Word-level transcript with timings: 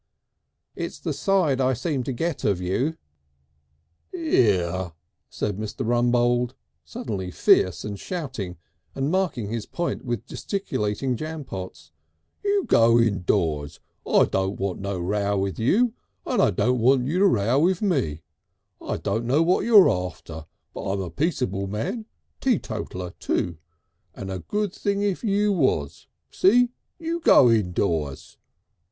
"It's 0.75 0.97
the 0.97 1.13
side 1.13 1.61
I 1.61 1.73
seem 1.73 2.01
to 2.05 2.11
get 2.11 2.43
of 2.43 2.59
you." 2.59 2.97
"'Ere," 4.15 4.93
said 5.29 5.57
Mr. 5.57 5.85
Rumbold, 5.85 6.55
suddenly 6.83 7.29
fierce 7.29 7.85
and 7.85 7.99
shouting 7.99 8.57
and 8.95 9.11
marking 9.11 9.49
his 9.49 9.67
point 9.67 10.03
with 10.03 10.25
gesticulated 10.25 11.17
jampots, 11.17 11.91
"you 12.43 12.63
go 12.65 12.97
indoors. 12.97 13.79
I 14.03 14.25
don't 14.25 14.59
want 14.59 14.79
no 14.79 14.99
row 14.99 15.37
with 15.37 15.59
you, 15.59 15.93
and 16.25 16.41
I 16.41 16.49
don't 16.49 16.79
want 16.79 17.05
you 17.05 17.19
to 17.19 17.27
row 17.27 17.59
with 17.59 17.83
me. 17.83 18.23
I 18.81 18.97
don't 18.97 19.27
know 19.27 19.43
what 19.43 19.65
you're 19.65 19.87
after, 19.87 20.47
but 20.73 20.93
I'm 20.93 21.01
a 21.01 21.11
peaceable 21.11 21.67
man 21.67 22.07
teetotaller, 22.41 23.11
too, 23.19 23.59
and 24.15 24.31
a 24.31 24.39
good 24.39 24.73
thing 24.73 25.03
if 25.03 25.23
you 25.23 25.53
was. 25.53 26.07
See? 26.31 26.69
You 26.97 27.19
go 27.19 27.51
indoors!" 27.51 28.39